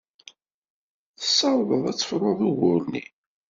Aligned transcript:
Tessawḍed 1.19 1.81
ad 1.91 1.95
tefrud 1.97 2.39
ugur-nni? 2.49 3.03